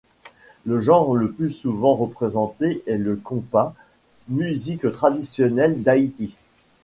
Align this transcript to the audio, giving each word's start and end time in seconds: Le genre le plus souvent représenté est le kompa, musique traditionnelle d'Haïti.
Le 0.65 0.79
genre 0.79 1.15
le 1.15 1.31
plus 1.31 1.51
souvent 1.51 1.93
représenté 1.93 2.81
est 2.87 2.97
le 2.97 3.15
kompa, 3.15 3.75
musique 4.29 4.91
traditionnelle 4.91 5.83
d'Haïti. 5.83 6.33